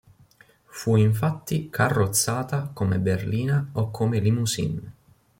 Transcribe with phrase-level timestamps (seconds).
[0.65, 4.93] Fu infatti carrozzata come berlina o come limousine.